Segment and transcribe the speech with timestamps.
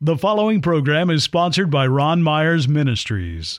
[0.00, 3.58] The following program is sponsored by Ron Myers Ministries.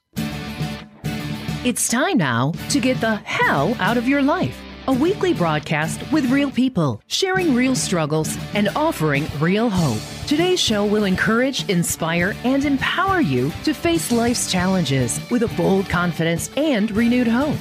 [1.65, 4.57] It's time now to get the hell out of your life.
[4.88, 9.99] A weekly broadcast with real people, sharing real struggles and offering real hope.
[10.28, 15.90] Today's show will encourage, inspire, and empower you to face life's challenges with a bold
[15.90, 17.58] confidence and renewed hope.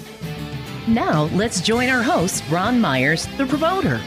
[0.87, 4.01] Now, let's join our host, Ron Myers, the promoter.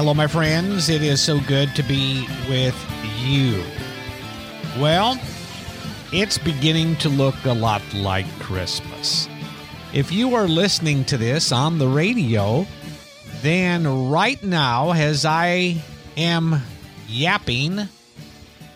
[0.00, 0.88] Hello, my friends.
[0.88, 2.74] It is so good to be with
[3.18, 3.62] you.
[4.80, 5.20] Well,
[6.10, 9.28] it's beginning to look a lot like Christmas.
[9.92, 12.66] If you are listening to this on the radio,
[13.42, 15.84] then right now, as I
[16.16, 16.62] am
[17.06, 17.86] yapping,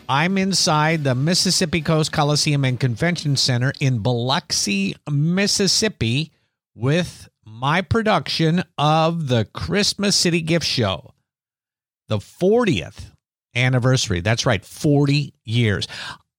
[0.07, 6.33] I'm inside the Mississippi Coast Coliseum and Convention Center in Biloxi, Mississippi,
[6.75, 11.14] with my production of the Christmas City Gift Show
[12.09, 13.11] the 40th
[13.55, 14.21] anniversary.
[14.21, 15.87] That's right, 40 years.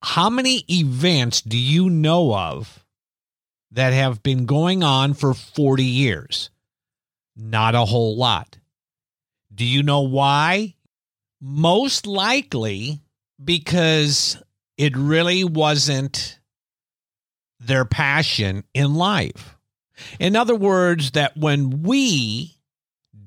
[0.01, 2.85] How many events do you know of
[3.71, 6.49] that have been going on for 40 years?
[7.35, 8.57] Not a whole lot.
[9.53, 10.75] Do you know why?
[11.41, 13.01] Most likely
[13.43, 14.41] because
[14.77, 16.39] it really wasn't
[17.59, 19.57] their passion in life.
[20.19, 22.54] In other words, that when we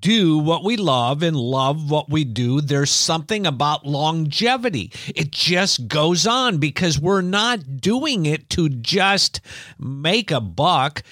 [0.00, 4.92] do what we love and love what we do, there's something about longevity.
[5.14, 9.40] It just goes on because we're not doing it to just
[9.78, 11.02] make a buck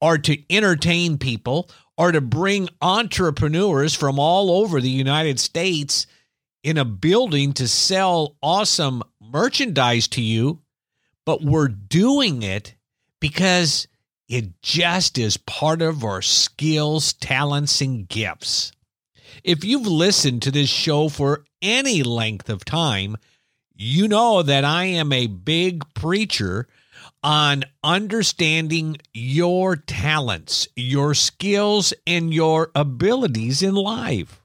[0.00, 6.06] or to entertain people or to bring entrepreneurs from all over the United States
[6.62, 10.60] in a building to sell awesome merchandise to you,
[11.24, 12.74] but we're doing it
[13.20, 13.86] because
[14.28, 18.72] it just is part of our skills, talents, and gifts.
[19.44, 23.16] If you've listened to this show for any length of time,
[23.74, 26.66] you know that I am a big preacher
[27.22, 34.42] on understanding your talents, your skills, and your abilities in life.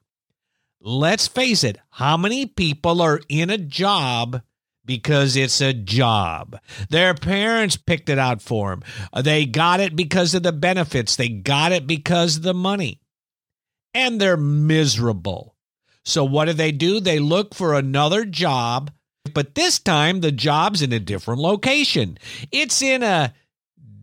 [0.79, 4.41] Let's face it, how many people are in a job
[4.85, 6.59] because it's a job.
[6.89, 8.83] Their parents picked it out for them.
[9.13, 12.99] Uh, they got it because of the benefits, they got it because of the money.
[13.93, 15.55] And they're miserable.
[16.03, 16.99] So, what do they do?
[16.99, 18.91] They look for another job,
[19.33, 22.17] but this time the job's in a different location.
[22.51, 23.33] It's in a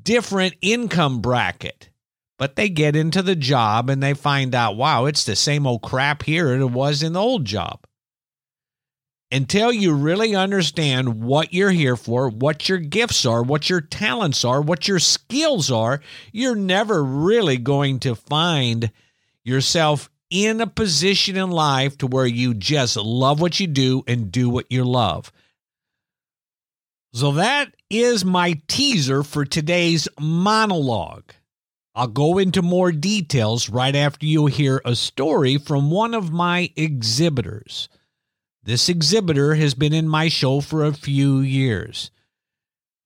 [0.02, 1.90] different income bracket.
[2.38, 5.82] But they get into the job and they find out, wow, it's the same old
[5.82, 7.80] crap here as it was in the old job
[9.30, 14.44] until you really understand what you're here for, what your gifts are, what your talents
[14.44, 16.00] are, what your skills are,
[16.32, 18.90] you're never really going to find
[19.44, 24.32] yourself in a position in life to where you just love what you do and
[24.32, 25.32] do what you love.
[27.12, 31.32] So that is my teaser for today's monologue.
[31.94, 36.70] I'll go into more details right after you hear a story from one of my
[36.76, 37.88] exhibitors.
[38.68, 42.10] This exhibitor has been in my show for a few years.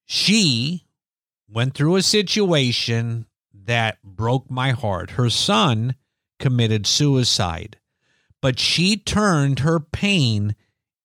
[0.05, 0.89] She
[1.49, 5.11] went through a situation that broke my heart.
[5.11, 5.95] Her son
[6.41, 7.79] committed suicide,
[8.41, 10.57] but she turned her pain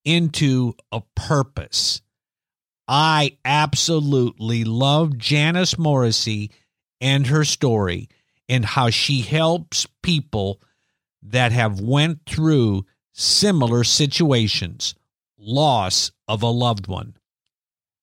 [0.03, 2.01] into a purpose.
[2.87, 6.49] I absolutely love Janice Morrissey
[6.99, 8.09] and her story
[8.49, 10.63] and how she helps people
[11.21, 14.93] that have went through similar situations,
[15.39, 17.15] loss of a loved one.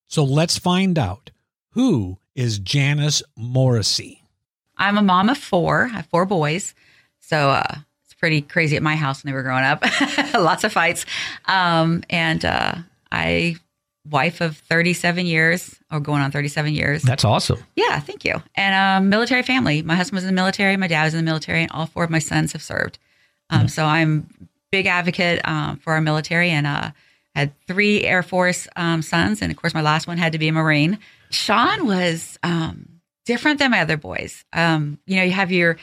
[0.08, 1.30] So let's find out
[1.70, 4.22] who is Janice Morrissey.
[4.76, 5.84] I'm a mom of four.
[5.84, 6.74] I have four boys.
[7.20, 9.84] So uh, it's pretty crazy at my house when they were growing up.
[10.34, 11.06] Lots of fights.
[11.46, 12.74] Um, and uh,
[13.12, 13.56] I
[14.10, 17.02] wife of 37 years or going on 37 years.
[17.02, 17.62] That's awesome.
[17.76, 18.42] Yeah, thank you.
[18.56, 19.80] And a um, military family.
[19.80, 22.04] My husband was in the military, my dad was in the military, and all four
[22.04, 22.98] of my sons have served.
[23.48, 23.68] Um, mm-hmm.
[23.68, 24.28] So I'm
[24.74, 26.90] big advocate um, for our military and uh,
[27.36, 29.40] had three Air Force um, sons.
[29.40, 30.98] And of course, my last one had to be a Marine.
[31.30, 32.88] Sean was um,
[33.24, 34.44] different than my other boys.
[34.52, 35.76] Um, you know, you have your,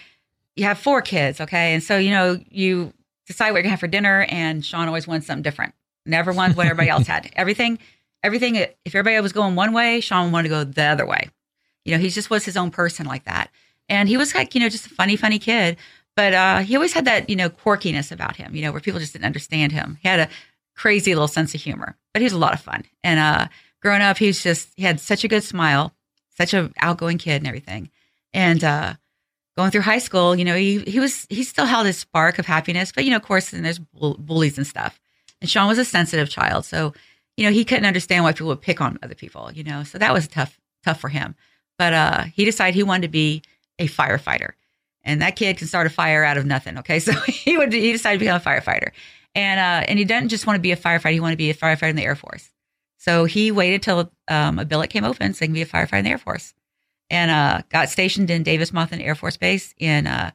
[0.57, 1.73] you have four kids, okay?
[1.73, 2.91] And so, you know, you
[3.27, 5.73] decide what you're gonna have for dinner, and Sean always wants something different.
[6.05, 7.31] Never wants what everybody else had.
[7.37, 7.79] Everything,
[8.23, 11.29] everything, if everybody was going one way, Sean wanted to go the other way.
[11.85, 13.51] You know, he just was his own person like that.
[13.87, 15.77] And he was like, you know, just a funny, funny kid.
[16.15, 18.99] But uh, he always had that, you know, quirkiness about him, you know, where people
[18.99, 19.97] just didn't understand him.
[20.01, 20.29] He had a
[20.75, 22.83] crazy little sense of humor, but he was a lot of fun.
[23.03, 23.47] And uh,
[23.81, 25.93] growing up, he was just, he had such a good smile,
[26.37, 27.89] such an outgoing kid and everything.
[28.33, 28.95] And uh,
[29.57, 32.45] going through high school, you know, he, he was, he still held his spark of
[32.45, 34.99] happiness, but, you know, of course, and there's bullies and stuff.
[35.41, 36.93] And Sean was a sensitive child, so
[37.35, 39.51] you know he couldn't understand why people would pick on other people.
[39.51, 41.35] You know, so that was tough tough for him.
[41.77, 43.41] But uh, he decided he wanted to be
[43.79, 44.51] a firefighter,
[45.03, 46.77] and that kid can start a fire out of nothing.
[46.79, 48.91] Okay, so he would he decided to become a firefighter,
[49.35, 51.49] and uh, and he didn't just want to be a firefighter; he wanted to be
[51.49, 52.51] a firefighter in the Air Force.
[52.97, 55.99] So he waited till um, a billet came open so he can be a firefighter
[55.99, 56.53] in the Air Force,
[57.09, 60.31] and uh, got stationed in Davis Monthan Air Force Base in uh,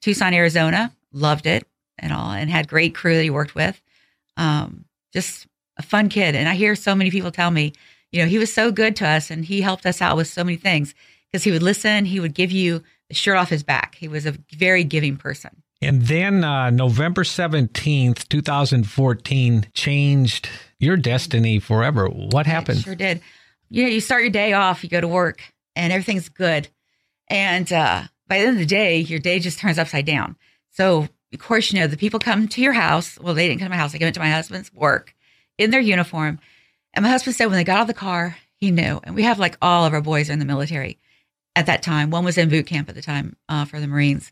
[0.00, 0.92] Tucson, Arizona.
[1.12, 1.66] Loved it
[1.98, 3.80] and all, and had great crew that he worked with.
[4.36, 5.46] Um, just
[5.78, 7.72] a fun kid, and I hear so many people tell me,
[8.12, 10.44] you know, he was so good to us, and he helped us out with so
[10.44, 10.94] many things
[11.30, 12.04] because he would listen.
[12.04, 13.94] He would give you the shirt off his back.
[13.94, 15.62] He was a very giving person.
[15.82, 20.48] And then uh, November 17th, 2014 changed
[20.78, 22.08] your destiny forever.
[22.08, 22.78] What happened?
[22.78, 23.20] It sure did.
[23.68, 25.42] You know, you start your day off, you go to work,
[25.74, 26.68] and everything's good.
[27.28, 30.36] And uh, by the end of the day, your day just turns upside down.
[30.70, 33.18] So, of course, you know, the people come to your house.
[33.18, 33.92] Well, they didn't come to my house.
[33.92, 35.14] They came to my husband's work
[35.58, 36.38] in their uniform.
[36.94, 39.00] And my husband said when they got out of the car, he knew.
[39.04, 40.98] And we have like all of our boys are in the military
[41.56, 42.10] at that time.
[42.10, 44.30] One was in boot camp at the time uh, for the Marines.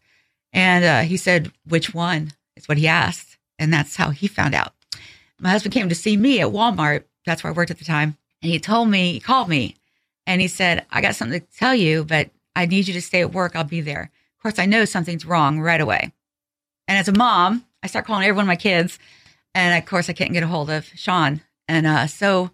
[0.53, 2.33] And uh, he said, which one?
[2.57, 3.37] Is what he asked.
[3.59, 4.73] And that's how he found out.
[5.41, 7.03] My husband came to see me at Walmart.
[7.27, 8.17] That's where I worked at the time.
[8.43, 9.75] And he told me, he called me
[10.27, 13.23] and he said, I got something to tell you, but I need you to stay
[13.23, 13.57] at work.
[13.57, 14.13] I'll be there.
[14.39, 16.13] Of course, I know something's wrong right away.
[16.87, 18.99] And as a mom, I start calling every one of my kids.
[19.55, 21.41] And of course, I can't get a hold of Sean.
[21.67, 22.51] And uh, so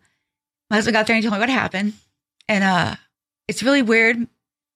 [0.70, 1.94] my husband got there and he told me what happened.
[2.49, 2.96] And uh,
[3.49, 4.26] it's really weird.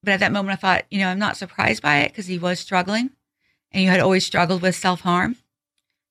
[0.04, 2.38] But at that moment, I thought, you know, I'm not surprised by it because he
[2.38, 3.10] was struggling
[3.72, 5.36] and you had always struggled with self harm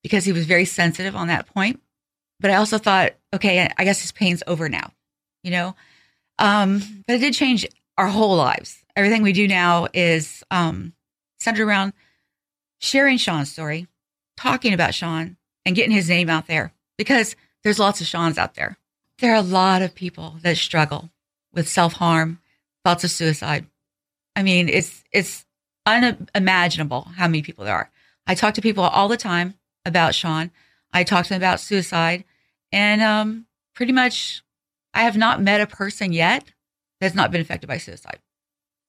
[0.04, 1.82] because he was very sensitive on that point.
[2.40, 4.92] But I also thought, okay, I guess his pain's over now,
[5.44, 5.76] you know?
[6.40, 7.66] Um, but it did change
[7.98, 8.84] our whole lives.
[8.96, 10.94] Everything we do now is um,
[11.40, 11.94] centered around
[12.80, 13.88] sharing Sean's story,
[14.36, 18.56] talking about Sean, and getting his name out there because there's lots of Sean's out
[18.56, 18.78] there.
[19.20, 21.12] There are a lot of people that struggle
[21.54, 22.40] with self harm,
[22.84, 23.68] thoughts of suicide.
[24.36, 25.46] I mean, it's it's
[25.86, 27.92] unimaginable how many people there are.
[28.26, 30.52] I talk to people all the time about Sean.
[30.92, 32.24] I talk to them about suicide,
[32.72, 33.46] and um,
[33.76, 34.44] pretty much,
[34.94, 36.52] I have not met a person yet
[37.00, 38.20] that's not been affected by suicide.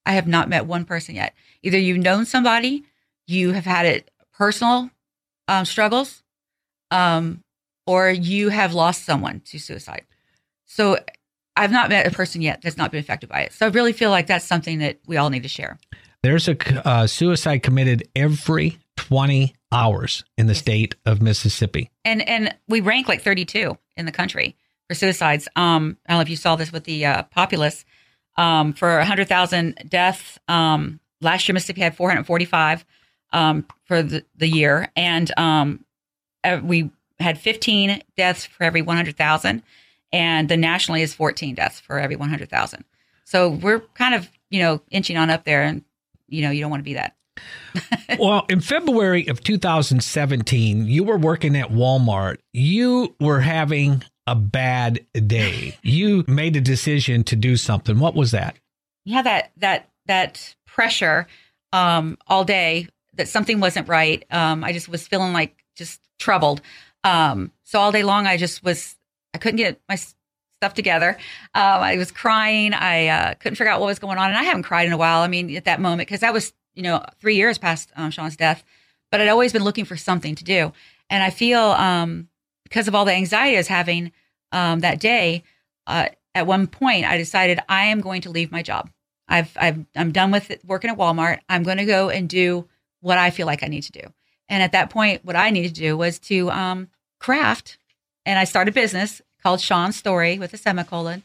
[0.06, 1.34] I have not met one person yet.
[1.62, 2.84] Either you've known somebody,
[3.26, 4.90] you have had it personal
[5.48, 6.22] um, struggles,
[6.90, 7.42] um,
[7.86, 10.04] or you have lost someone to suicide.
[10.64, 10.98] So
[11.56, 13.52] I've not met a person yet that's not been affected by it.
[13.52, 15.78] So I really feel like that's something that we all need to share.
[16.22, 21.90] There's a uh, suicide committed every 20 hours in the state of Mississippi.
[22.04, 24.56] And and we rank like 32 in the country
[24.88, 25.48] for suicides.
[25.56, 27.84] Um, I don't know if you saw this with the uh, populace.
[28.36, 32.84] Um, for 100,000 deaths, um, last year Mississippi had 445
[33.32, 35.84] um, for the, the year, and um,
[36.62, 36.90] we
[37.20, 39.62] had 15 deaths for every 100,000,
[40.14, 42.84] and the nationally is 14 deaths for every 100,000.
[43.24, 45.84] So we're kind of you know inching on up there, and
[46.28, 47.16] you know you don't want to be that.
[48.18, 52.36] well, in February of 2017, you were working at Walmart.
[52.52, 55.76] You were having a bad day.
[55.82, 57.98] you made a decision to do something.
[57.98, 58.56] What was that?
[59.04, 61.26] Yeah, that that that pressure
[61.72, 64.24] um, all day that something wasn't right.
[64.30, 66.60] Um, I just was feeling like just troubled.
[67.02, 68.96] Um, so all day long, I just was
[69.34, 71.16] I couldn't get my stuff together.
[71.54, 72.72] Um, I was crying.
[72.72, 74.96] I uh, couldn't figure out what was going on, and I haven't cried in a
[74.96, 75.20] while.
[75.20, 78.36] I mean, at that moment, because that was you know three years past um, Sean's
[78.36, 78.64] death,
[79.10, 80.72] but I'd always been looking for something to do,
[81.10, 82.28] and I feel um,
[82.62, 84.12] because of all the anxiety I was having
[84.52, 85.44] um, that day.
[85.86, 88.90] Uh, at one point, I decided I am going to leave my job.
[89.28, 91.38] I've, I've I'm done with it, working at Walmart.
[91.48, 92.68] I'm going to go and do
[93.00, 94.12] what I feel like I need to do.
[94.48, 96.88] And at that point, what I needed to do was to um,
[97.20, 97.78] craft,
[98.26, 101.22] and I started a business called Sean's Story with a semicolon,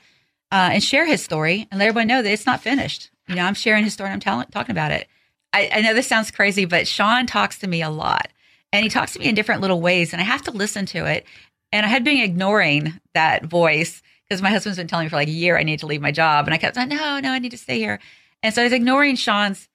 [0.51, 3.10] uh, and share his story and let everyone know that it's not finished.
[3.27, 4.10] You know, I'm sharing his story.
[4.10, 5.08] And I'm telling, talking about it.
[5.53, 8.29] I, I know this sounds crazy, but Sean talks to me a lot,
[8.72, 11.06] and he talks to me in different little ways, and I have to listen to
[11.06, 11.25] it.
[11.72, 15.27] And I had been ignoring that voice because my husband's been telling me for like
[15.27, 17.39] a year I need to leave my job, and I kept saying, "No, no, I
[17.39, 18.00] need to stay here."
[18.44, 19.68] And so I was ignoring Sean's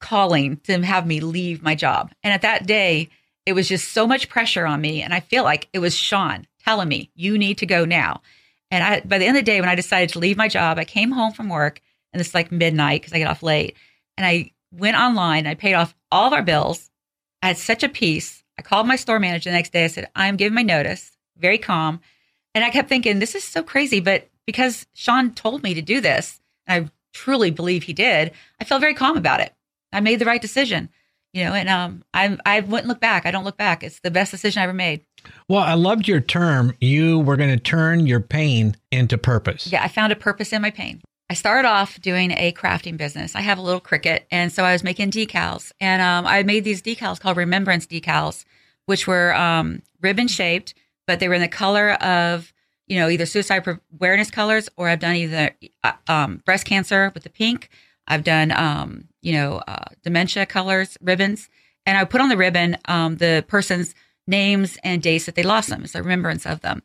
[0.00, 2.12] calling to have me leave my job.
[2.22, 3.10] And at that day,
[3.46, 6.46] it was just so much pressure on me, and I feel like it was Sean
[6.68, 8.20] telling me, "You need to go now."
[8.70, 10.78] And I, by the end of the day, when I decided to leave my job,
[10.78, 11.80] I came home from work,
[12.12, 13.74] and it's like midnight because I get off late,
[14.16, 15.46] and I went online.
[15.46, 16.90] I paid off all of our bills.
[17.42, 18.44] I had such a peace.
[18.58, 19.84] I called my store manager the next day.
[19.84, 22.00] I said, "I'm giving my notice." Very calm,
[22.54, 26.00] and I kept thinking, "This is so crazy," but because Sean told me to do
[26.00, 29.54] this, and I truly believe he did, I felt very calm about it.
[29.92, 30.90] I made the right decision,
[31.32, 33.24] you know, and um, I I wouldn't look back.
[33.24, 33.82] I don't look back.
[33.82, 35.06] It's the best decision I ever made.
[35.48, 36.74] Well, I loved your term.
[36.80, 39.70] You were going to turn your pain into purpose.
[39.70, 41.00] Yeah, I found a purpose in my pain.
[41.30, 43.36] I started off doing a crafting business.
[43.36, 46.64] I have a little Cricut, and so I was making decals, and um, I made
[46.64, 48.46] these decals called remembrance decals,
[48.86, 50.72] which were um, ribbon shaped,
[51.06, 52.52] but they were in the color of
[52.86, 53.62] you know either suicide
[53.94, 55.50] awareness colors, or I've done either
[55.84, 57.68] uh, um, breast cancer with the pink.
[58.06, 61.50] I've done um, you know uh, dementia colors ribbons,
[61.84, 63.94] and I put on the ribbon um, the person's
[64.28, 65.82] names and dates that they lost them.
[65.82, 66.82] It's a remembrance of them.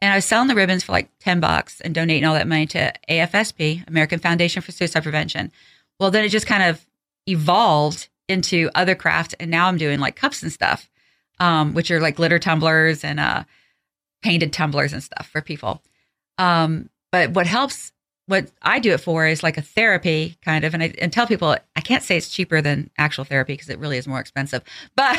[0.00, 2.66] And I was selling the ribbons for like 10 bucks and donating all that money
[2.66, 5.52] to AFSP, American Foundation for Suicide Prevention.
[5.98, 6.84] Well, then it just kind of
[7.26, 9.34] evolved into other craft.
[9.38, 10.90] And now I'm doing like cups and stuff,
[11.38, 13.44] um, which are like glitter tumblers and uh,
[14.22, 15.82] painted tumblers and stuff for people.
[16.38, 17.92] Um, but what helps
[18.32, 21.26] what I do it for is like a therapy kind of, and I and tell
[21.26, 24.62] people I can't say it's cheaper than actual therapy because it really is more expensive,
[24.96, 25.18] but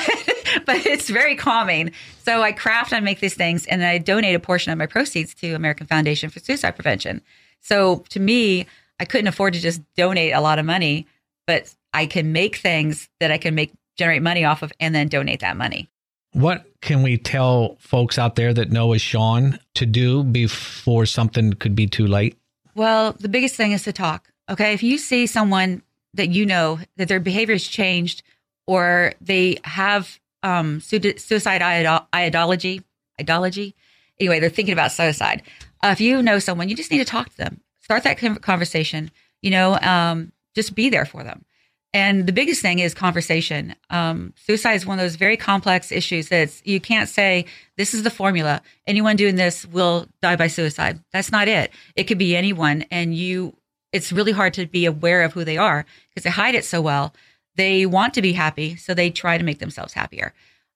[0.65, 1.91] but it's very calming.
[2.24, 4.88] So I craft and make these things, and then I donate a portion of my
[4.88, 7.22] proceeds to American Foundation for Suicide Prevention.
[7.62, 8.65] So to me,
[9.00, 11.05] I couldn't afford to just donate a lot of money,
[11.46, 15.08] but I can make things that I can make generate money off of, and then
[15.08, 15.88] donate that money.
[16.32, 21.53] What can we tell folks out there that know as Sean to do before something
[21.53, 22.39] could be too late?
[22.75, 24.30] Well, the biggest thing is to talk.
[24.50, 24.74] Okay.
[24.74, 25.82] If you see someone
[26.13, 28.24] that you know that their behavior has changed
[28.68, 31.62] or they have um, suicide
[32.13, 32.82] ideology,
[33.20, 33.75] ideology,
[34.20, 35.42] anyway, they're thinking about suicide.
[35.84, 37.62] Uh, if you know someone, you just need to talk to them.
[37.82, 39.12] Start that conversation.
[39.42, 41.44] You know, um, just be there for them.
[41.94, 43.76] And the biggest thing is conversation.
[43.92, 47.46] Um, suicide is one of those very complex issues that you can't say,
[47.78, 48.62] this is the formula.
[48.88, 51.00] Anyone doing this will die by suicide.
[51.12, 51.72] That's not it.
[51.96, 52.84] It could be anyone.
[52.90, 53.56] And you,
[53.92, 56.82] it's really hard to be aware of who they are because they hide it so
[56.82, 57.14] well.
[57.56, 60.34] They want to be happy, so they try to make themselves happier.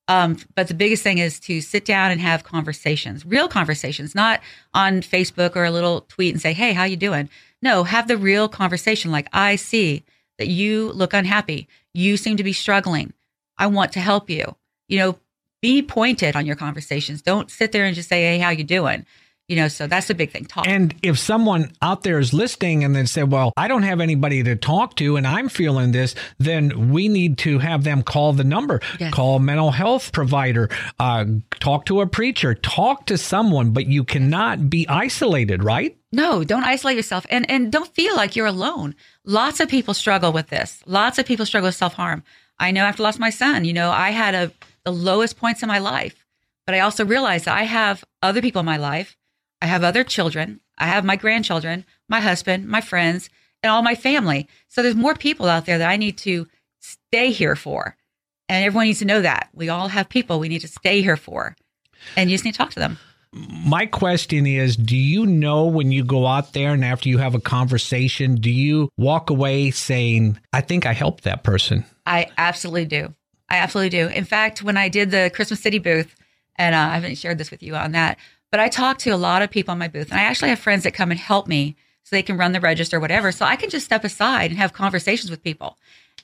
[0.07, 4.41] Um, but the biggest thing is to sit down and have conversations, real conversations, not
[4.73, 7.29] on Facebook or a little tweet and say, "Hey, how you doing?"
[7.61, 9.11] No, have the real conversation.
[9.11, 10.03] Like I see
[10.37, 11.67] that you look unhappy.
[11.93, 13.13] You seem to be struggling.
[13.57, 14.55] I want to help you.
[14.87, 15.19] You know,
[15.61, 17.21] be pointed on your conversations.
[17.21, 19.05] Don't sit there and just say, "Hey, how you doing?"
[19.47, 20.43] You know, so that's a big thing.
[20.43, 20.67] Talk.
[20.67, 24.43] And if someone out there is listening and they say, "Well, I don't have anybody
[24.43, 28.43] to talk to, and I'm feeling this," then we need to have them call the
[28.43, 29.13] number, yes.
[29.13, 31.23] call a mental health provider, uh,
[31.61, 33.71] talk to a preacher, talk to someone.
[33.71, 35.95] But you cannot be isolated, right?
[36.11, 38.95] No, don't isolate yourself, and and don't feel like you're alone.
[39.23, 40.83] Lots of people struggle with this.
[40.85, 42.23] Lots of people struggle with self harm.
[42.59, 44.51] I know after I lost my son, you know, I had a
[44.83, 46.25] the lowest points in my life,
[46.65, 49.16] but I also realized that I have other people in my life
[49.61, 50.61] I have other children.
[50.77, 53.29] I have my grandchildren, my husband, my friends,
[53.63, 54.47] and all my family.
[54.67, 56.47] So there's more people out there that I need to
[56.79, 57.95] stay here for.
[58.49, 59.49] And everyone needs to know that.
[59.53, 61.55] We all have people we need to stay here for.
[62.15, 62.97] And you just need to talk to them.
[63.33, 67.35] My question is Do you know when you go out there and after you have
[67.35, 71.83] a conversation, do you walk away saying, I think I helped that person?
[72.05, 73.13] I absolutely do.
[73.49, 74.07] I absolutely do.
[74.07, 76.15] In fact, when I did the Christmas City booth,
[76.55, 78.17] and uh, I haven't shared this with you on that,
[78.51, 80.59] but I talk to a lot of people in my booth, and I actually have
[80.59, 83.31] friends that come and help me so they can run the register, or whatever.
[83.33, 85.77] So I can just step aside and have conversations with people.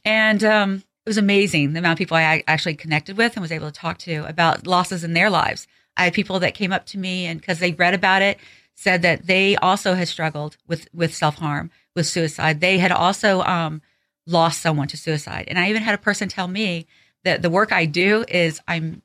[0.05, 0.75] And um,
[1.05, 3.79] it was amazing the amount of people I actually connected with and was able to
[3.79, 5.67] talk to about losses in their lives.
[5.97, 8.37] I had people that came up to me and because they read about it,
[8.75, 12.61] said that they also had struggled with with self harm, with suicide.
[12.61, 13.81] They had also um,
[14.25, 16.87] lost someone to suicide, and I even had a person tell me
[17.23, 19.01] that the work I do is I'm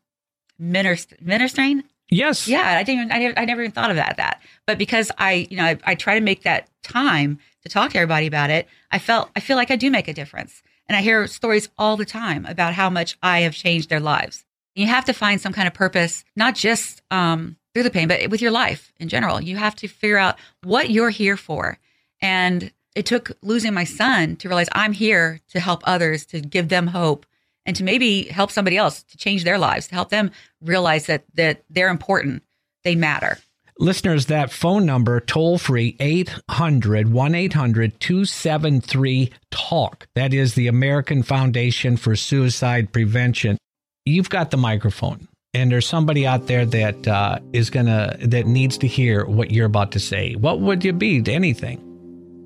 [0.58, 2.48] ministering Yes.
[2.48, 3.04] Yeah, I didn't.
[3.04, 4.16] Even, I, never, I never even thought of that.
[4.16, 7.92] That, but because I, you know, I, I, try to make that time to talk
[7.92, 8.66] to everybody about it.
[8.90, 11.96] I felt, I feel like I do make a difference, and I hear stories all
[11.96, 14.44] the time about how much I have changed their lives.
[14.74, 18.30] You have to find some kind of purpose, not just um, through the pain, but
[18.30, 19.40] with your life in general.
[19.40, 21.78] You have to figure out what you're here for,
[22.22, 26.68] and it took losing my son to realize I'm here to help others, to give
[26.68, 27.26] them hope,
[27.68, 30.30] and to maybe help somebody else to change their lives, to help them
[30.62, 32.42] realize that that they're important,
[32.82, 33.38] they matter.
[33.78, 40.08] Listeners, that phone number, toll free 800 1 800 273 TALK.
[40.14, 43.58] That is the American Foundation for Suicide Prevention.
[44.06, 48.78] You've got the microphone, and there's somebody out there that uh, is gonna that needs
[48.78, 50.34] to hear what you're about to say.
[50.36, 51.84] What would you be to anything?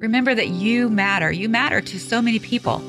[0.00, 1.30] Remember that you matter.
[1.30, 2.82] You matter to so many people.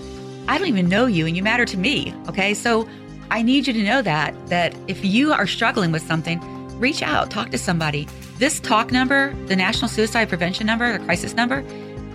[0.47, 2.13] I don't even know you and you matter to me.
[2.27, 2.53] Okay.
[2.53, 2.87] So
[3.31, 6.39] I need you to know that, that if you are struggling with something,
[6.79, 8.07] reach out, talk to somebody.
[8.37, 11.63] This talk number, the National Suicide Prevention number, the crisis number,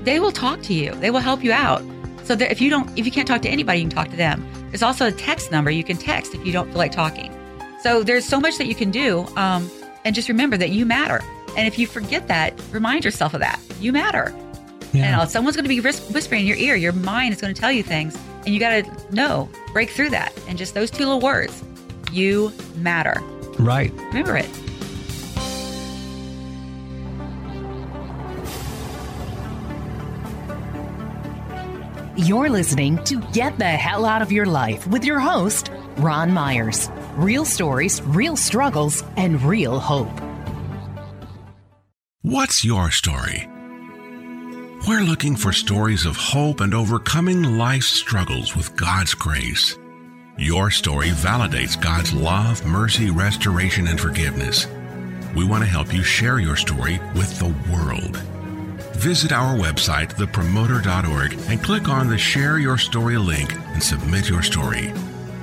[0.02, 0.92] they will talk to you.
[0.96, 1.82] They will help you out.
[2.24, 4.16] So that if you don't, if you can't talk to anybody, you can talk to
[4.16, 4.46] them.
[4.68, 7.34] There's also a text number you can text if you don't feel like talking.
[7.82, 9.26] So there's so much that you can do.
[9.36, 9.70] Um,
[10.04, 11.20] and just remember that you matter.
[11.56, 13.60] And if you forget that, remind yourself of that.
[13.80, 14.34] You matter.
[14.92, 15.20] Yeah.
[15.20, 16.76] And someone's going to be whispering in your ear.
[16.76, 18.16] Your mind is going to tell you things.
[18.44, 20.32] And you got to know, break through that.
[20.48, 21.62] And just those two little words
[22.12, 23.20] you matter.
[23.58, 23.92] Right.
[23.92, 24.48] Remember it.
[32.16, 36.90] You're listening to Get the Hell Out of Your Life with your host, Ron Myers.
[37.14, 40.10] Real stories, real struggles, and real hope.
[42.22, 43.48] What's your story?
[44.86, 49.76] We're looking for stories of hope and overcoming life's struggles with God's grace.
[50.38, 54.66] Your story validates God's love, mercy, restoration, and forgiveness.
[55.34, 58.18] We want to help you share your story with the world.
[58.96, 64.42] Visit our website, thepromoter.org, and click on the Share Your Story link and submit your
[64.42, 64.92] story.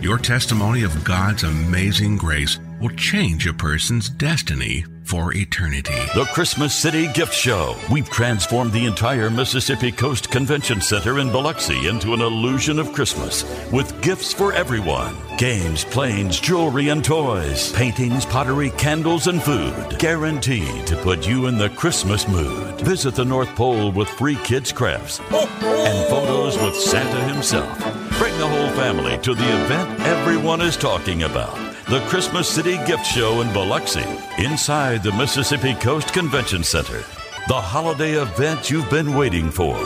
[0.01, 5.93] Your testimony of God's amazing grace will change a person's destiny for eternity.
[6.15, 7.75] The Christmas City Gift Show.
[7.91, 13.43] We've transformed the entire Mississippi Coast Convention Center in Biloxi into an illusion of Christmas
[13.71, 19.99] with gifts for everyone games, planes, jewelry, and toys, paintings, pottery, candles, and food.
[19.99, 22.79] Guaranteed to put you in the Christmas mood.
[22.81, 27.77] Visit the North Pole with free kids' crafts and photos with Santa himself.
[28.17, 33.05] Bring the whole family to the event everyone is talking about the Christmas City Gift
[33.05, 34.03] Show in Biloxi,
[34.39, 37.03] inside the Mississippi Coast Convention Center.
[37.47, 39.77] The holiday event you've been waiting for.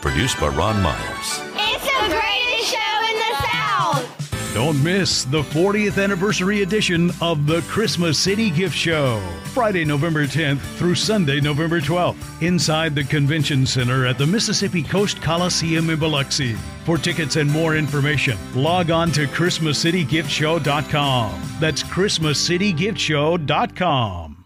[0.00, 1.40] Produced by Ron Myers.
[1.56, 4.54] It's the greatest show in the South!
[4.54, 9.20] Don't miss the 40th anniversary edition of the Christmas City Gift Show.
[9.46, 15.20] Friday, November 10th through Sunday, November 12th, inside the Convention Center at the Mississippi Coast
[15.20, 16.56] Coliseum in Biloxi.
[16.90, 21.42] For tickets and more information, log on to ChristmasCityGiftShow.com.
[21.60, 24.44] That's ChristmasCityGiftShow.com.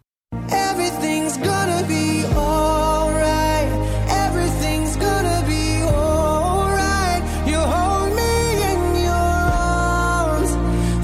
[0.50, 3.72] Everything's gonna be alright.
[4.10, 7.22] Everything's gonna be alright.
[7.48, 10.50] You hold me in your arms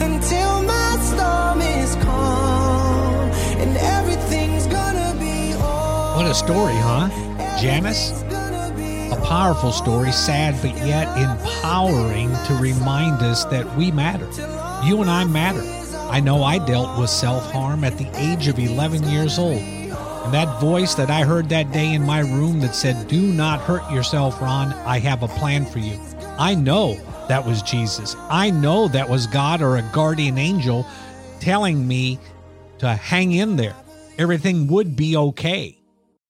[0.03, 3.31] until my storm is calm.
[3.63, 6.17] And everything's gonna be alright.
[6.19, 7.09] What a story, huh?
[7.59, 8.25] Janice?
[9.31, 14.29] Powerful story, sad but yet empowering to remind us that we matter.
[14.85, 15.63] You and I matter.
[16.11, 19.61] I know I dealt with self harm at the age of 11 years old.
[19.61, 23.61] And that voice that I heard that day in my room that said, Do not
[23.61, 25.97] hurt yourself, Ron, I have a plan for you.
[26.37, 26.97] I know
[27.29, 28.17] that was Jesus.
[28.31, 30.85] I know that was God or a guardian angel
[31.39, 32.19] telling me
[32.79, 33.77] to hang in there.
[34.19, 35.79] Everything would be okay.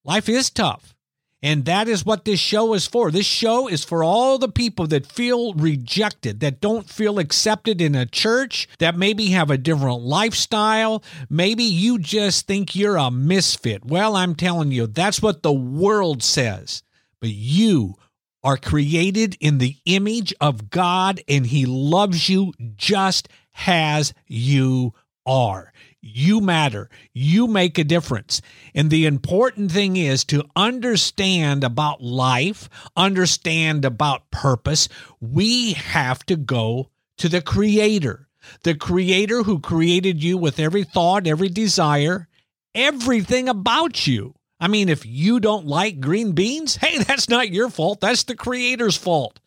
[0.05, 0.95] Life is tough.
[1.43, 3.11] And that is what this show is for.
[3.11, 7.95] This show is for all the people that feel rejected, that don't feel accepted in
[7.95, 11.03] a church, that maybe have a different lifestyle.
[11.31, 13.87] Maybe you just think you're a misfit.
[13.87, 16.83] Well, I'm telling you, that's what the world says.
[17.21, 17.95] But you
[18.43, 23.29] are created in the image of God, and He loves you just
[23.67, 24.93] as you
[25.25, 25.73] are.
[26.03, 26.89] You matter.
[27.13, 28.41] You make a difference.
[28.75, 34.89] And the important thing is to understand about life, understand about purpose.
[35.21, 38.29] We have to go to the Creator,
[38.63, 42.29] the Creator who created you with every thought, every desire,
[42.75, 44.35] everything about you.
[44.59, 48.01] I mean, if you don't like green beans, hey, that's not your fault.
[48.01, 49.39] That's the Creator's fault.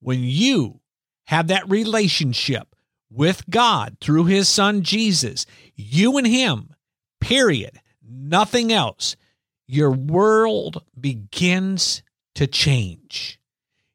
[0.00, 0.80] When you
[1.26, 2.71] have that relationship,
[3.12, 6.74] with God through his son Jesus, you and him,
[7.20, 9.16] period, nothing else,
[9.66, 12.02] your world begins
[12.34, 13.38] to change.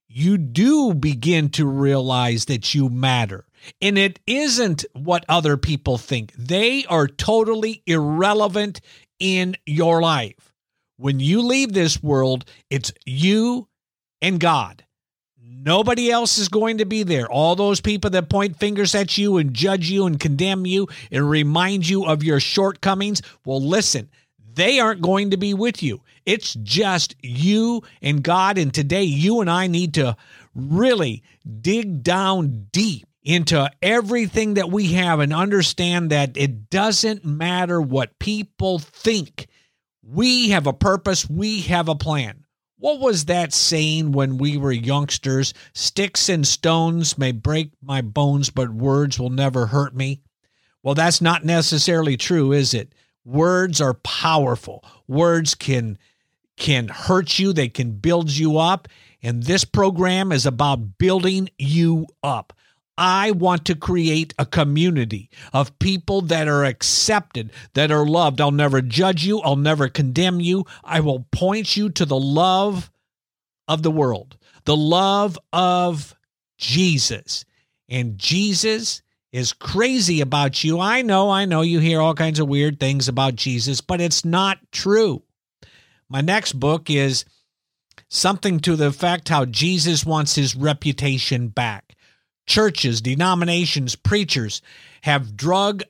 [0.07, 3.45] You do begin to realize that you matter.
[3.81, 6.33] And it isn't what other people think.
[6.33, 8.81] They are totally irrelevant
[9.19, 10.53] in your life.
[10.97, 13.67] When you leave this world, it's you
[14.21, 14.83] and God.
[15.59, 17.27] Nobody else is going to be there.
[17.27, 21.27] All those people that point fingers at you and judge you and condemn you and
[21.27, 24.09] remind you of your shortcomings, well, listen,
[24.53, 26.01] they aren't going to be with you.
[26.25, 28.57] It's just you and God.
[28.57, 30.15] And today, you and I need to
[30.53, 31.23] really
[31.61, 38.19] dig down deep into everything that we have and understand that it doesn't matter what
[38.19, 39.47] people think.
[40.03, 42.45] We have a purpose, we have a plan.
[42.79, 45.53] What was that saying when we were youngsters?
[45.73, 50.21] Sticks and stones may break my bones, but words will never hurt me.
[50.83, 52.93] Well, that's not necessarily true, is it?
[53.25, 54.85] Words are powerful.
[55.07, 55.97] Words can
[56.55, 58.87] can hurt you, they can build you up,
[59.21, 62.53] and this program is about building you up.
[62.97, 68.41] I want to create a community of people that are accepted, that are loved.
[68.41, 69.39] I'll never judge you.
[69.41, 70.65] I'll never condemn you.
[70.83, 72.89] I will point you to the love
[73.67, 76.15] of the world, the love of
[76.57, 77.45] Jesus.
[77.89, 80.79] And Jesus is crazy about you.
[80.79, 84.25] I know, I know you hear all kinds of weird things about Jesus, but it's
[84.25, 85.21] not true.
[86.09, 87.25] My next book is
[88.09, 91.86] something to the effect how Jesus wants his reputation back.
[92.47, 94.61] Churches, denominations, preachers
[95.01, 95.83] have drug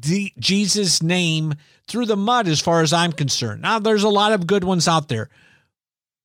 [0.00, 1.54] D- Jesus' name
[1.88, 3.62] through the mud as far as I'm concerned.
[3.62, 5.28] Now, there's a lot of good ones out there,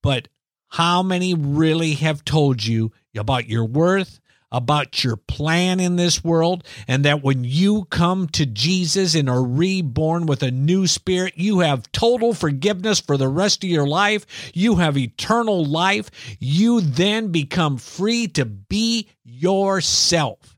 [0.04, 0.28] but
[0.68, 4.20] how many really have told you about your worth,
[4.52, 9.44] about your plan in this world, and that when you come to Jesus and are
[9.44, 14.26] reborn with a new spirit, you have total forgiveness for the rest of your life.
[14.54, 16.10] You have eternal life.
[16.40, 20.58] You then become free to be yourself.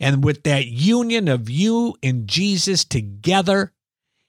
[0.00, 3.72] And with that union of you and Jesus together,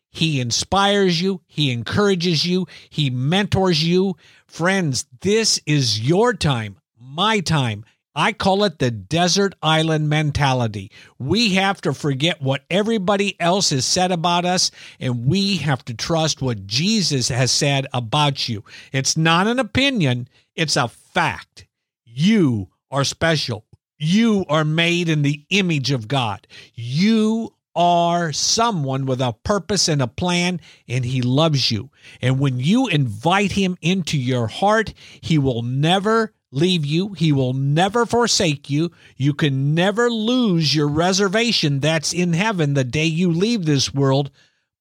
[0.10, 4.16] he inspires you, He encourages you, He mentors you.
[4.48, 7.86] Friends, this is your time, my time.
[8.18, 10.92] I call it the desert island mentality.
[11.20, 15.94] We have to forget what everybody else has said about us, and we have to
[15.94, 18.64] trust what Jesus has said about you.
[18.92, 21.68] It's not an opinion, it's a fact.
[22.04, 23.66] You are special.
[24.00, 26.48] You are made in the image of God.
[26.74, 31.92] You are someone with a purpose and a plan, and He loves you.
[32.20, 37.14] And when you invite Him into your heart, He will never leave you.
[37.14, 38.92] He will never forsake you.
[39.16, 44.32] You can never lose your reservation that's in heaven the day you leave this world.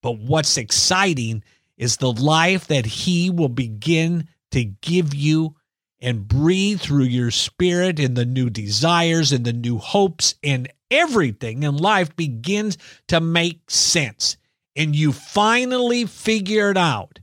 [0.02, 1.42] But what's exciting
[1.76, 5.56] is the life that He will begin to give you
[6.00, 11.62] and breathe through your spirit and the new desires and the new hopes and everything
[11.62, 14.36] in life begins to make sense.
[14.74, 17.18] And you finally figure it out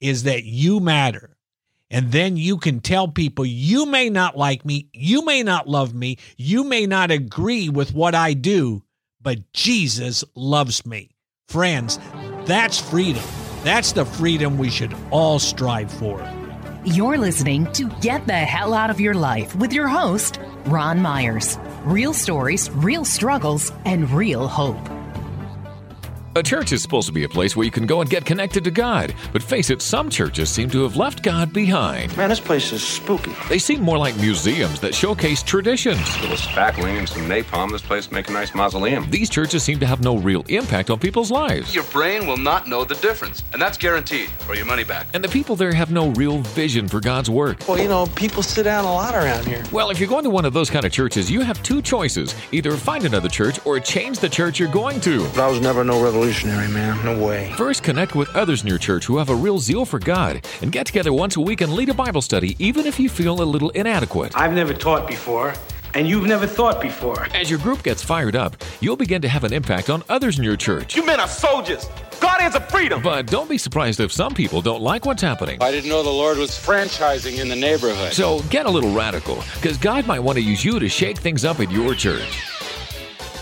[0.00, 1.35] is that you matter.
[1.90, 5.94] And then you can tell people, you may not like me, you may not love
[5.94, 8.82] me, you may not agree with what I do,
[9.20, 11.10] but Jesus loves me.
[11.48, 11.98] Friends,
[12.44, 13.22] that's freedom.
[13.62, 16.20] That's the freedom we should all strive for.
[16.84, 21.58] You're listening to Get the Hell Out of Your Life with your host, Ron Myers.
[21.84, 24.95] Real stories, real struggles, and real hope.
[26.36, 28.62] A church is supposed to be a place where you can go and get connected
[28.64, 29.14] to God.
[29.32, 32.14] But face it, some churches seem to have left God behind.
[32.14, 33.32] Man, this place is spooky.
[33.48, 35.98] They seem more like museums that showcase traditions.
[36.18, 39.10] A little spackling and some napalm, this place make a nice mausoleum.
[39.10, 41.74] These churches seem to have no real impact on people's lives.
[41.74, 45.06] Your brain will not know the difference, and that's guaranteed, or your money back.
[45.14, 47.66] And the people there have no real vision for God's work.
[47.66, 49.64] Well, you know, people sit down a lot around here.
[49.72, 52.34] Well, if you're going to one of those kind of churches, you have two choices
[52.52, 55.24] either find another church or change the church you're going to.
[55.28, 57.04] But I was never no revolutionary, man.
[57.04, 57.52] No way.
[57.56, 60.72] First, connect with others in your church who have a real zeal for God and
[60.72, 63.44] get together once a week and lead a Bible study, even if you feel a
[63.44, 64.32] little inadequate.
[64.36, 65.54] I've never taught before,
[65.94, 67.26] and you've never thought before.
[67.34, 70.44] As your group gets fired up, you'll begin to have an impact on others in
[70.44, 70.96] your church.
[70.96, 71.88] You men are soldiers,
[72.20, 73.02] God guardians of freedom.
[73.02, 75.58] But don't be surprised if some people don't like what's happening.
[75.62, 78.12] I didn't know the Lord was franchising in the neighborhood.
[78.12, 81.44] So get a little radical, because God might want to use you to shake things
[81.44, 82.42] up at your church.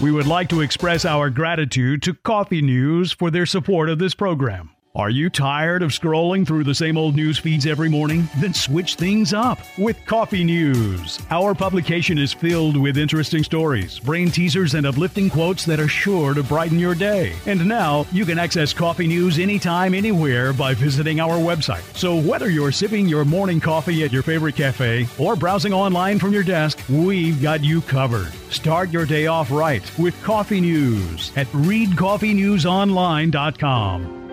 [0.01, 4.15] We would like to express our gratitude to Coffee News for their support of this
[4.15, 4.74] program.
[4.97, 8.29] Are you tired of scrolling through the same old news feeds every morning?
[8.37, 11.19] Then switch things up with Coffee News.
[11.33, 16.33] Our publication is filled with interesting stories, brain teasers, and uplifting quotes that are sure
[16.33, 17.33] to brighten your day.
[17.47, 21.83] And now you can access Coffee News anytime, anywhere by visiting our website.
[21.97, 26.33] So whether you're sipping your morning coffee at your favorite cafe or browsing online from
[26.33, 28.33] your desk, we've got you covered.
[28.53, 34.24] Start your day off right with Coffee News at readcoffeenewsonline.com.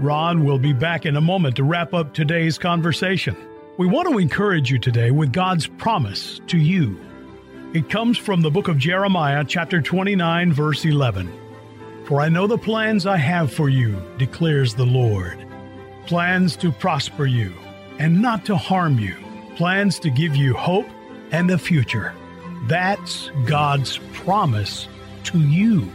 [0.00, 3.36] Ron will be back in a moment to wrap up today's conversation.
[3.76, 6.98] We want to encourage you today with God's promise to you.
[7.74, 11.30] It comes from the book of Jeremiah, chapter 29, verse 11.
[12.06, 15.46] For I know the plans I have for you, declares the Lord
[16.06, 17.52] plans to prosper you
[17.98, 19.14] and not to harm you,
[19.56, 20.88] plans to give you hope
[21.30, 22.14] and a future.
[22.68, 24.88] That's God's promise
[25.24, 25.92] to you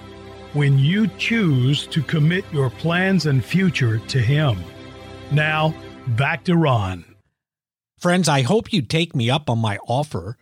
[0.55, 4.57] when you choose to commit your plans and future to Him.
[5.31, 5.75] Now,
[6.07, 7.03] back to Ron.
[7.99, 10.37] Friends, I hope you take me up on my offer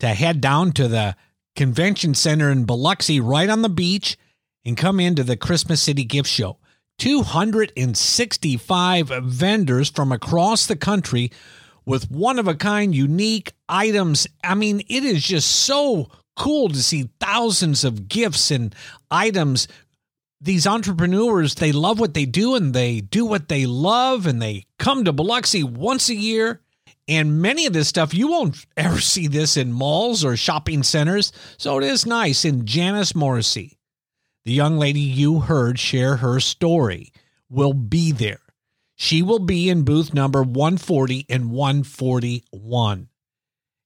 [0.00, 1.16] to head down to the
[1.56, 4.18] convention center in Biloxi right on the beach
[4.66, 6.58] and come into the Christmas City Gift Show.
[6.98, 11.32] 265 vendors from across the country
[11.86, 14.26] with one of a kind unique items.
[14.44, 18.74] I mean, it is just so cool to see thousands of gifts and
[19.10, 19.68] items.
[20.40, 24.66] These entrepreneurs, they love what they do and they do what they love and they
[24.78, 26.62] come to Biloxi once a year.
[27.08, 31.32] And many of this stuff, you won't ever see this in malls or shopping centers.
[31.56, 32.44] So it is nice.
[32.44, 33.78] And Janice Morrissey,
[34.44, 37.12] the young lady you heard share her story,
[37.50, 38.40] will be there.
[38.94, 43.08] She will be in booth number 140 and 141.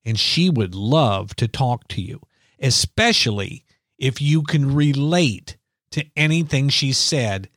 [0.05, 2.19] And she would love to talk to you,
[2.63, 3.63] especially
[3.99, 5.57] if you can relate
[5.91, 7.49] to anything she said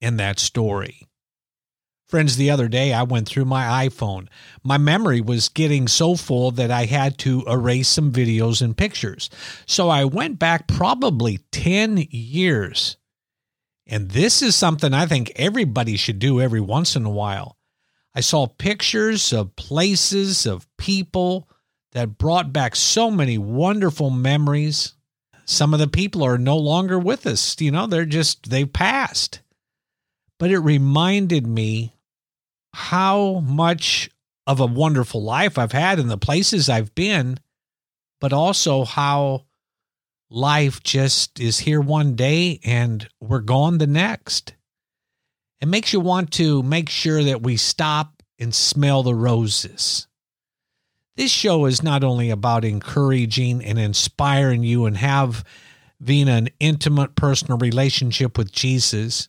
[0.00, 1.06] in that story.
[2.08, 4.26] Friends, the other day I went through my iPhone.
[4.62, 9.30] My memory was getting so full that I had to erase some videos and pictures.
[9.66, 12.96] So I went back probably 10 years
[13.86, 17.58] and this is something I think everybody should do every once in a while.
[18.14, 21.48] I saw pictures of places, of people
[21.94, 24.94] that brought back so many wonderful memories.
[25.46, 27.60] Some of the people are no longer with us.
[27.60, 29.40] You know, they're just, they've passed.
[30.38, 31.94] But it reminded me
[32.74, 34.10] how much
[34.46, 37.38] of a wonderful life I've had in the places I've been,
[38.20, 39.44] but also how
[40.28, 44.54] life just is here one day and we're gone the next.
[45.60, 50.08] It makes you want to make sure that we stop and smell the roses.
[51.16, 55.44] This show is not only about encouraging and inspiring you and have
[56.00, 59.28] having an intimate personal relationship with Jesus,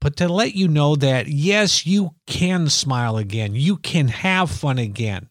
[0.00, 3.54] but to let you know that yes, you can smile again.
[3.54, 5.28] You can have fun again.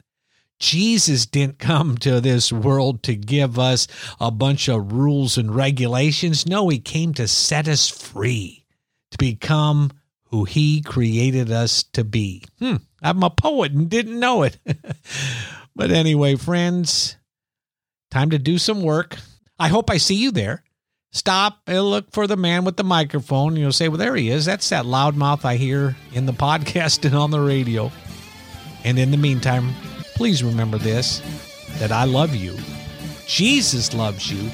[0.59, 3.87] Jesus didn't come to this world to give us
[4.19, 6.45] a bunch of rules and regulations.
[6.45, 8.65] No, he came to set us free,
[9.11, 9.91] to become
[10.29, 12.43] who he created us to be.
[12.59, 14.57] Hmm, I'm a poet and didn't know it.
[15.75, 17.17] but anyway, friends,
[18.11, 19.17] time to do some work.
[19.57, 20.63] I hope I see you there.
[21.11, 23.55] Stop and look for the man with the microphone.
[23.55, 24.45] You'll say, well, there he is.
[24.45, 27.91] That's that loudmouth I hear in the podcast and on the radio.
[28.83, 29.73] And in the meantime,
[30.15, 31.21] please remember this
[31.79, 32.55] that I love you.
[33.25, 34.51] Jesus loves you.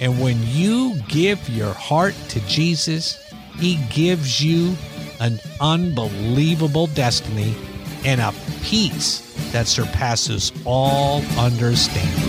[0.00, 3.22] And when you give your heart to Jesus,
[3.58, 4.74] He gives you
[5.22, 7.54] an unbelievable destiny
[8.04, 9.20] and a peace
[9.52, 12.28] that surpasses all understanding.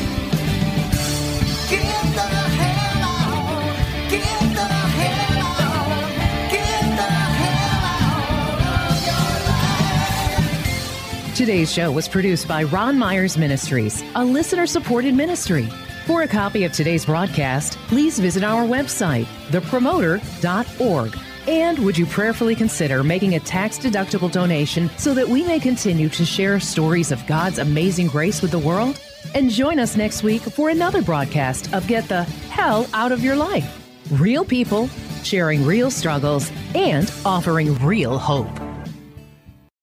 [11.36, 15.68] Today's show was produced by Ron Myers Ministries, a listener supported ministry.
[16.06, 21.33] For a copy of today's broadcast, please visit our website, thepromoter.org.
[21.48, 26.08] And would you prayerfully consider making a tax deductible donation so that we may continue
[26.10, 29.00] to share stories of God's amazing grace with the world?
[29.36, 33.36] And join us next week for another broadcast of Get the Hell Out of Your
[33.36, 33.84] Life.
[34.12, 34.88] Real people
[35.24, 38.63] sharing real struggles and offering real hope.